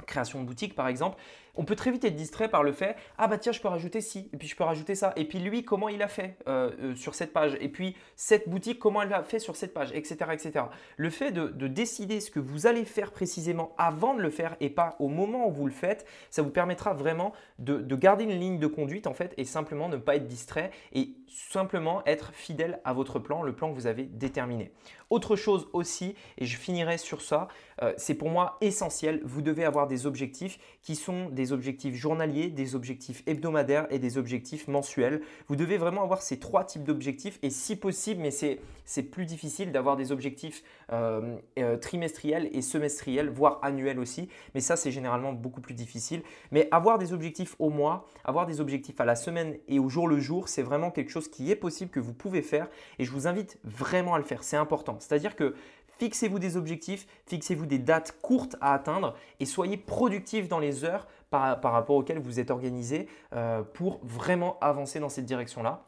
création 0.08 0.42
de 0.42 0.48
boutique 0.48 0.76
par 0.76 0.88
exemple, 0.88 1.18
on 1.56 1.66
peut 1.66 1.76
très 1.76 1.92
vite 1.92 2.04
être 2.04 2.16
distrait 2.16 2.50
par 2.50 2.64
le 2.64 2.72
fait 2.72 2.96
ah 3.18 3.28
bah 3.28 3.38
tiens 3.38 3.52
je 3.52 3.62
peux 3.62 3.68
rajouter 3.68 4.02
ci 4.02 4.30
et 4.34 4.38
puis 4.38 4.48
je 4.48 4.56
peux 4.56 4.64
rajouter 4.64 4.96
ça 4.96 5.14
et 5.16 5.26
puis 5.26 5.40
lui 5.40 5.64
comment 5.64 5.90
il 5.90 6.02
a 6.02 6.08
fait 6.08 6.38
euh, 6.48 6.72
euh, 6.82 6.96
sur 6.96 7.16
cette 7.16 7.34
page? 7.34 7.58
Et 7.60 7.70
puis 7.70 7.96
cette 8.16 8.50
boutique 8.50 8.80
comment 8.80 9.02
elle 9.02 9.14
a 9.14 9.24
fait 9.24 9.40
sur 9.40 9.56
cette 9.56 9.74
page? 9.74 9.92
Etc 9.94 10.16
etc 10.32 10.66
le 10.98 11.10
fait 11.10 11.32
de, 11.32 11.68
décider 11.68 12.20
ce 12.20 12.32
que 12.32 12.40
vous 12.40 12.68
allez 12.68 12.86
faire 12.86 13.12
précisément 13.12 13.74
avant 13.78 14.14
de 14.14 14.22
le 14.22 14.30
faire 14.30 14.56
et 14.60 14.70
pas 14.70 14.96
au 15.00 15.08
moment 15.08 15.48
où 15.48 15.52
vous 15.52 15.66
le 15.66 15.72
faites 15.72 16.06
ça 16.30 16.42
vous 16.42 16.50
permettra 16.50 16.94
vraiment 16.94 17.34
de, 17.60 17.78
de 17.78 17.96
garder 17.96 18.26
une 18.26 18.40
ligne 18.40 18.60
de 18.60 18.68
conduite 18.68 19.08
en 19.08 19.14
fait 19.14 19.34
et 19.38 19.46
simplement 19.46 19.90
ne 19.90 19.98
pas 19.98 20.16
être 20.16 20.28
distrait 20.28 20.72
et 20.94 21.16
simplement 21.28 22.04
être 22.06 22.34
fidèle 22.34 22.82
à 22.84 22.94
votre 22.94 23.20
plan 23.20 23.42
le 23.42 23.56
plan 23.56 23.70
que 23.70 23.76
vous 23.76 23.88
avez 23.88 24.04
déterminé. 24.04 24.72
Autre 25.10 25.36
chose 25.36 25.68
aussi 25.74 26.16
et 26.38 26.46
je 26.46 26.58
finirai 26.58 26.98
sur 26.98 27.22
ça 27.22 27.48
euh, 27.82 27.94
c'est 27.98 28.16
pour 28.16 28.30
moi 28.30 28.58
essentiel 28.62 29.22
vous 29.24 29.42
devez 29.42 29.66
avoir 29.66 29.88
des 29.88 30.06
objectifs 30.06 30.60
qui 30.82 30.96
sont 30.96 31.30
des 31.30 31.41
objectifs 31.52 31.96
journaliers, 31.96 32.50
des 32.50 32.76
objectifs 32.76 33.24
hebdomadaires 33.26 33.88
et 33.90 34.00
des 34.00 34.18
objectifs 34.18 34.68
mensuels. 34.68 35.22
Vous 35.48 35.56
devez 35.56 35.78
vraiment 35.78 36.04
avoir 36.04 36.22
ces 36.22 36.40
trois 36.40 36.64
types 36.64 36.84
d'objectifs 36.84 37.40
et 37.42 37.50
si 37.50 37.76
possible, 37.76 38.22
mais 38.22 38.32
c'est 38.32 39.04
plus 39.04 39.26
difficile 39.26 39.72
d'avoir 39.72 39.98
des 39.98 40.12
objectifs 40.12 40.64
euh, 40.92 41.38
euh, 41.58 41.78
trimestriels 41.78 42.50
et 42.54 42.62
semestriels, 42.62 43.30
voire 43.30 43.60
annuels 43.64 44.00
aussi. 44.00 44.30
Mais 44.54 44.62
ça, 44.62 44.76
c'est 44.76 44.92
généralement 44.92 45.34
beaucoup 45.34 45.62
plus 45.62 45.74
difficile. 45.74 46.22
Mais 46.52 46.68
avoir 46.72 46.98
des 46.98 47.14
objectifs 47.14 47.56
au 47.60 47.70
mois, 47.70 48.08
avoir 48.24 48.46
des 48.46 48.62
objectifs 48.62 49.00
à 49.02 49.06
la 49.06 49.16
semaine 49.16 49.58
et 49.68 49.80
au 49.80 49.90
jour 49.90 50.08
le 50.08 50.20
jour, 50.20 50.48
c'est 50.48 50.62
vraiment 50.62 50.92
quelque 50.92 51.10
chose 51.10 51.28
qui 51.28 51.52
est 51.52 51.56
possible, 51.56 51.92
que 51.92 52.00
vous 52.00 52.14
pouvez 52.14 52.42
faire 52.42 52.68
et 53.00 53.06
je 53.06 53.12
vous 53.12 53.28
invite 53.28 53.58
vraiment 53.64 54.14
à 54.14 54.20
le 54.20 54.24
faire. 54.24 54.44
C'est 54.44 54.58
important. 54.58 54.98
C'est-à-dire 55.00 55.36
que 55.36 55.56
Fixez-vous 56.02 56.40
des 56.40 56.58
objectifs, 56.58 57.06
fixez-vous 57.28 57.68
des 57.68 57.78
dates 57.78 58.18
courtes 58.24 58.56
à 58.60 58.74
atteindre 58.74 59.16
et 59.40 59.46
soyez 59.46 59.78
productif 59.78 60.48
dans 60.48 60.58
les 60.58 60.84
heures 60.84 61.08
par, 61.30 61.62
rapport 61.62 61.96
auxquelles 61.96 62.18
vous 62.18 62.40
êtes 62.40 62.50
organisé 62.50 63.08
euh, 63.36 63.62
pour 63.62 64.00
vraiment 64.02 64.58
avancer 64.62 65.00
dans 65.00 65.10
cette 65.10 65.26
direction-là. 65.26 65.84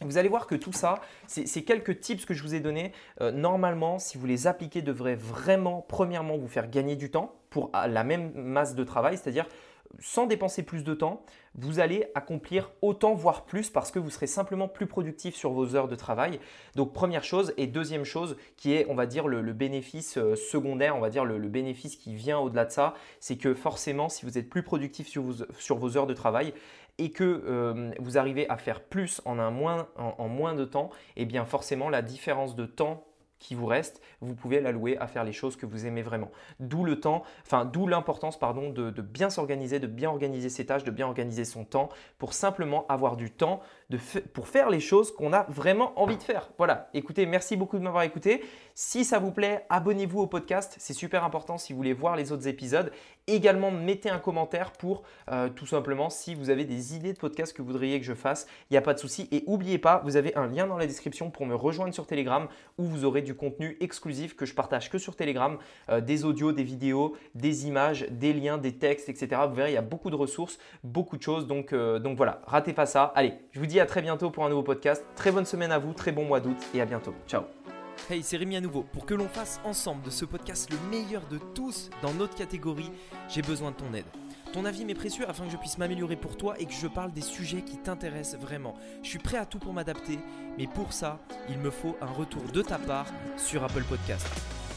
Vous 0.00 0.16
allez 0.16 0.28
voir 0.28 0.46
que 0.46 0.54
tout 0.54 0.72
ça, 0.72 1.00
ces 1.26 1.64
quelques 1.64 1.98
tips 1.98 2.24
que 2.24 2.34
je 2.34 2.44
vous 2.44 2.54
ai 2.54 2.60
donnés, 2.60 2.92
euh, 3.20 3.32
normalement, 3.32 3.98
si 3.98 4.16
vous 4.16 4.26
les 4.26 4.46
appliquez, 4.46 4.80
devraient 4.80 5.16
vraiment, 5.16 5.84
premièrement, 5.88 6.38
vous 6.38 6.46
faire 6.46 6.70
gagner 6.70 6.94
du 6.94 7.10
temps 7.10 7.34
pour 7.50 7.72
la 7.72 8.04
même 8.04 8.30
masse 8.36 8.76
de 8.76 8.84
travail, 8.84 9.16
c'est-à-dire 9.16 9.48
sans 10.00 10.26
dépenser 10.26 10.62
plus 10.62 10.84
de 10.84 10.94
temps, 10.94 11.24
vous 11.54 11.80
allez 11.80 12.06
accomplir 12.14 12.70
autant, 12.82 13.14
voire 13.14 13.44
plus, 13.44 13.70
parce 13.70 13.90
que 13.90 13.98
vous 13.98 14.10
serez 14.10 14.26
simplement 14.26 14.68
plus 14.68 14.86
productif 14.86 15.34
sur 15.34 15.50
vos 15.52 15.74
heures 15.74 15.88
de 15.88 15.96
travail. 15.96 16.38
Donc 16.76 16.92
première 16.92 17.24
chose, 17.24 17.52
et 17.56 17.66
deuxième 17.66 18.04
chose, 18.04 18.36
qui 18.56 18.74
est, 18.74 18.86
on 18.88 18.94
va 18.94 19.06
dire, 19.06 19.26
le, 19.26 19.52
bénéfice 19.52 20.18
euh, 20.18 20.36
secondaire, 20.36 20.96
on 20.96 21.00
va 21.00 21.10
dire 21.10 21.24
le, 21.24 21.38
bénéfice 21.48 21.96
qui 21.96 22.14
vient 22.14 22.38
au-delà 22.38 22.64
de 22.64 22.70
ça, 22.70 22.94
c'est 23.20 23.36
que 23.36 23.54
forcément, 23.54 24.08
si 24.08 24.24
vous 24.24 24.38
êtes 24.38 24.48
plus 24.48 24.62
productif 24.62 25.08
sur 25.08 25.76
vos, 25.76 25.96
heures 25.96 26.06
de 26.06 26.14
travail, 26.14 26.54
et 26.98 27.10
que 27.10 27.44
euh, 27.46 27.90
vous 28.00 28.18
arrivez 28.18 28.48
à 28.50 28.56
faire 28.56 28.82
plus 28.82 29.20
en, 29.24 29.38
un 29.38 29.50
moins, 29.50 29.88
en, 29.96 30.28
moins 30.28 30.54
de 30.54 30.64
temps, 30.64 30.90
et 31.16 31.22
eh 31.22 31.24
bien 31.24 31.44
forcément 31.44 31.90
la 31.90 32.02
différence 32.02 32.56
de 32.56 32.66
temps 32.66 33.04
qui 33.38 33.54
vous 33.54 33.66
reste, 33.66 34.02
vous 34.20 34.34
pouvez 34.34 34.60
l'allouer 34.60 34.98
à 34.98 35.06
faire 35.06 35.24
les 35.24 35.32
choses 35.32 35.56
que 35.56 35.66
vous 35.66 35.86
aimez 35.86 36.02
vraiment. 36.02 36.30
D'où 36.60 36.84
le 36.84 37.00
temps, 37.00 37.22
enfin 37.44 37.64
d'où 37.64 37.86
l'importance 37.86 38.38
pardon 38.38 38.70
de, 38.70 38.90
bien 39.00 39.30
s'organiser, 39.30 39.78
de 39.78 39.86
bien 39.86 40.10
organiser 40.10 40.48
ses 40.48 40.66
tâches, 40.66 40.84
de 40.84 40.90
bien 40.90 41.06
organiser 41.06 41.44
son 41.44 41.64
temps 41.64 41.88
pour 42.18 42.32
simplement 42.32 42.86
avoir 42.88 43.16
du 43.16 43.30
temps 43.30 43.60
pour 44.34 44.48
faire 44.48 44.68
les 44.68 44.80
choses 44.80 45.14
qu'on 45.14 45.32
a 45.32 45.46
vraiment 45.48 45.98
envie 45.98 46.18
de 46.18 46.22
faire. 46.22 46.50
Voilà. 46.58 46.90
Écoutez, 46.92 47.24
merci 47.24 47.56
beaucoup 47.56 47.78
de 47.78 47.82
m'avoir 47.82 48.02
écouté. 48.02 48.44
Si 48.74 49.04
ça 49.04 49.18
vous 49.18 49.32
plaît, 49.32 49.64
abonnez-vous 49.70 50.20
au 50.20 50.26
podcast, 50.26 50.76
c'est 50.78 50.92
super 50.92 51.24
important 51.24 51.56
si 51.56 51.72
vous 51.72 51.78
voulez 51.78 51.94
voir 51.94 52.14
les 52.14 52.30
autres 52.30 52.46
épisodes. 52.48 52.92
Également, 53.26 53.70
mettez 53.70 54.10
un 54.10 54.18
commentaire 54.18 54.72
pour 54.72 55.02
euh, 55.30 55.48
tout 55.48 55.66
simplement 55.66 56.10
si 56.10 56.34
vous 56.34 56.50
avez 56.50 56.64
des 56.64 56.94
idées 56.94 57.12
de 57.12 57.18
podcast 57.18 57.54
que 57.54 57.62
vous 57.62 57.68
voudriez 57.68 57.98
que 57.98 58.06
je 58.06 58.14
fasse, 58.14 58.46
il 58.70 58.74
n'y 58.74 58.78
a 58.78 58.82
pas 58.82 58.94
de 58.94 58.98
souci. 58.98 59.26
Et 59.32 59.44
n'oubliez 59.48 59.78
pas, 59.78 60.02
vous 60.04 60.16
avez 60.16 60.34
un 60.36 60.46
lien 60.46 60.66
dans 60.66 60.76
la 60.76 60.86
description 60.86 61.30
pour 61.30 61.46
me 61.46 61.54
rejoindre 61.54 61.92
sur 61.92 62.06
Telegram 62.06 62.46
où 62.76 62.84
vous 62.84 63.04
aurez 63.04 63.22
du 63.22 63.34
contenu 63.34 63.76
exclusif 63.80 64.36
que 64.36 64.46
je 64.46 64.54
partage 64.54 64.90
que 64.90 64.98
sur 64.98 65.16
Telegram, 65.16 65.58
euh, 65.88 66.00
des 66.00 66.24
audios, 66.24 66.52
des 66.52 66.62
vidéos, 66.62 67.16
des 67.34 67.66
images, 67.66 68.06
des 68.10 68.32
liens, 68.32 68.58
des 68.58 68.76
textes, 68.76 69.08
etc. 69.08 69.42
Vous 69.48 69.54
verrez, 69.54 69.70
il 69.70 69.74
y 69.74 69.78
a 69.78 69.82
beaucoup 69.82 70.10
de 70.10 70.16
ressources, 70.16 70.58
beaucoup 70.84 71.16
de 71.16 71.22
choses. 71.22 71.46
Donc, 71.46 71.72
euh, 71.72 71.98
donc 71.98 72.16
voilà, 72.16 72.42
ratez 72.46 72.74
pas 72.74 72.86
ça. 72.86 73.12
Allez, 73.14 73.34
je 73.50 73.60
vous 73.60 73.66
à 73.80 73.86
très 73.86 74.02
bientôt 74.02 74.30
pour 74.30 74.44
un 74.44 74.48
nouveau 74.48 74.62
podcast. 74.62 75.04
Très 75.14 75.30
bonne 75.30 75.46
semaine 75.46 75.72
à 75.72 75.78
vous, 75.78 75.92
très 75.92 76.12
bon 76.12 76.24
mois 76.24 76.40
d'août 76.40 76.56
et 76.74 76.80
à 76.80 76.86
bientôt. 76.86 77.14
Ciao 77.26 77.42
Hey, 78.10 78.22
c'est 78.22 78.36
Rémi 78.36 78.56
à 78.56 78.60
nouveau. 78.60 78.84
Pour 78.84 79.04
que 79.04 79.14
l'on 79.14 79.28
fasse 79.28 79.60
ensemble 79.64 80.02
de 80.02 80.10
ce 80.10 80.24
podcast 80.24 80.70
le 80.70 80.78
meilleur 80.90 81.26
de 81.28 81.38
tous 81.54 81.90
dans 82.00 82.14
notre 82.14 82.34
catégorie, 82.34 82.90
j'ai 83.28 83.42
besoin 83.42 83.72
de 83.72 83.76
ton 83.76 83.92
aide. 83.92 84.06
Ton 84.52 84.64
avis 84.64 84.86
m'est 84.86 84.94
précieux 84.94 85.28
afin 85.28 85.44
que 85.44 85.50
je 85.50 85.56
puisse 85.58 85.76
m'améliorer 85.76 86.16
pour 86.16 86.36
toi 86.36 86.54
et 86.58 86.64
que 86.64 86.72
je 86.72 86.86
parle 86.86 87.12
des 87.12 87.20
sujets 87.20 87.60
qui 87.60 87.76
t'intéressent 87.76 88.40
vraiment. 88.40 88.74
Je 89.02 89.08
suis 89.10 89.18
prêt 89.18 89.36
à 89.36 89.44
tout 89.44 89.58
pour 89.58 89.74
m'adapter, 89.74 90.18
mais 90.56 90.66
pour 90.66 90.94
ça, 90.94 91.18
il 91.50 91.58
me 91.58 91.70
faut 91.70 91.96
un 92.00 92.06
retour 92.06 92.42
de 92.52 92.62
ta 92.62 92.78
part 92.78 93.06
sur 93.36 93.62
Apple 93.62 93.84
Podcast. 93.84 94.26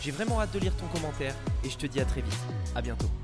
J'ai 0.01 0.12
vraiment 0.12 0.41
hâte 0.41 0.53
de 0.53 0.60
lire 0.60 0.75
ton 0.75 0.88
commentaire 0.88 1.36
et 1.63 1.70
je 1.70 1.77
te 1.77 1.88
dis 1.88 2.01
à 2.01 2.05
très 2.05 2.22
vite. 2.22 2.39
À 2.75 2.81
bientôt. 2.81 3.20